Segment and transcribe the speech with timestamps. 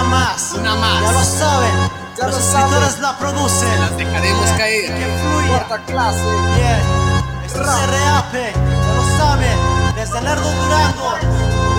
[0.00, 0.52] una más.
[0.54, 1.02] Una más.
[1.02, 1.90] Ya lo saben.
[2.16, 3.02] Ya Los lo escritores saben.
[3.02, 3.80] la producen.
[3.80, 5.18] Las dejaremos Que caer.
[5.20, 5.48] fluya.
[5.48, 6.24] Cuarta clase.
[6.56, 6.82] Bien.
[7.46, 8.34] Esto es RAP.
[8.34, 9.58] Ya lo saben.
[9.94, 11.14] Desde Lerdo Durango.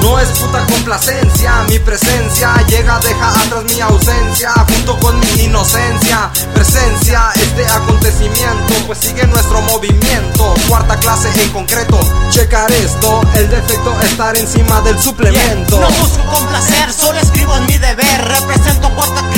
[0.00, 6.30] No es puta complacencia, mi presencia llega, deja atrás mi ausencia, junto con mi inocencia,
[6.52, 11.98] presencia este acontecimiento, pues sigue nuestro movimiento, cuarta clase en concreto,
[12.30, 15.80] checar esto, el defecto estar encima del suplemento.
[15.80, 18.24] No busco complacer, solo escribo en mi deber.
[18.24, 19.33] Represento cuarta clase,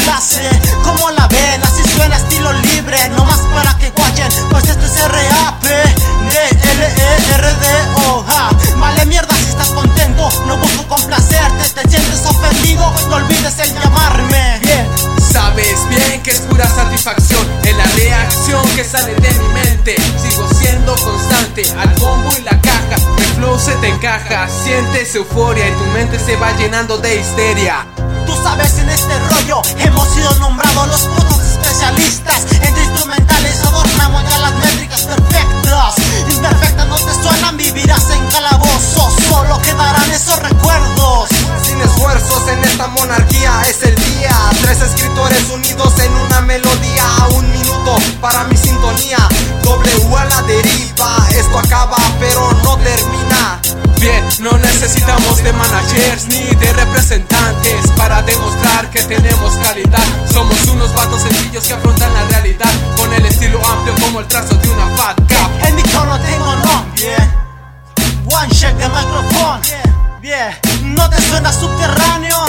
[21.64, 22.96] al bombo y la caja.
[23.16, 27.86] Mi flow se te encaja, sientes euforia y tu mente se va llenando de histeria.
[28.26, 34.38] Tú sabes en este rollo hemos sido nombrados los putos especialistas Entre instrumentales adornamos ya
[34.40, 35.94] las métricas perfectas
[36.28, 41.28] Imperfectas no te suenan, vivirás en calabozo Solo quedarán esos recuerdos
[41.62, 44.30] Sin esfuerzos en esta monarquía es el día.
[44.62, 47.04] Tres escritores unidos en una melodía.
[47.34, 49.18] Un minuto para mi sintonía.
[49.62, 51.25] W a la deriva.
[51.46, 53.60] Esto acaba pero no termina.
[54.00, 60.04] Bien, no necesitamos de managers ni de representantes para demostrar que tenemos calidad.
[60.32, 64.54] Somos unos vatos sencillos que afrontan la realidad con el estilo amplio como el trazo
[64.56, 65.50] de una fat cap.
[65.68, 67.16] En mi tono tengo nombre
[68.26, 69.60] One check de micrófono
[70.20, 70.50] Bien,
[70.82, 72.44] ¿no te suena subterráneo?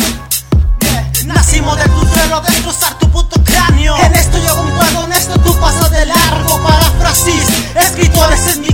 [0.80, 5.40] Bien, nacimos de tu suelo, destrozar tu puto cráneo En esto yo concuerdo, en esto
[5.42, 7.44] tú pasas de largo Parafrasis,
[7.76, 8.67] escritores es mi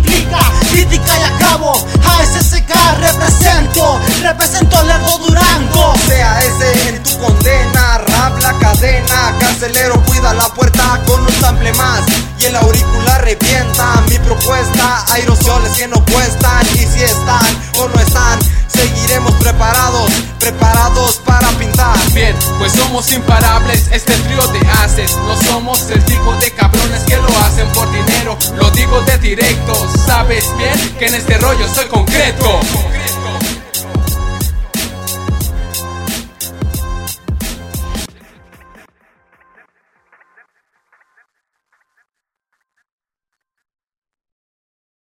[4.34, 10.50] represento al Lerdo Durango Sea ese en tu condena, rap la cadena, carcelero cuida la
[10.53, 12.02] puerta con un sample más
[12.39, 14.02] y el auricular revienta.
[14.10, 17.45] Mi propuesta, aerosoles que no cuestan y si están
[17.80, 21.98] o no están, seguiremos preparados, preparados para pintar.
[22.14, 25.15] Bien, pues somos imparables, este trío de haces.
[25.26, 28.38] No somos el tipo de cabrones que lo hacen por dinero.
[28.58, 29.73] Lo digo de directo,
[30.05, 32.60] sabes bien que en este rollo soy concreto.